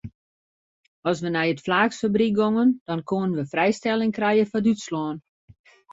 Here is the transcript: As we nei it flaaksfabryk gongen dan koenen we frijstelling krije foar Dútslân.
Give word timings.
As 1.11 1.17
we 1.23 1.29
nei 1.33 1.47
it 1.53 1.63
flaaksfabryk 1.65 2.35
gongen 2.39 2.69
dan 2.87 3.05
koenen 3.09 3.37
we 3.37 3.43
frijstelling 3.53 4.11
krije 4.17 4.45
foar 4.51 4.63
Dútslân. 4.65 5.17